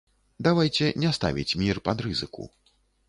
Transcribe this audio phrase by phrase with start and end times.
[0.47, 2.49] Давайце не ставіць мір пад рызыку.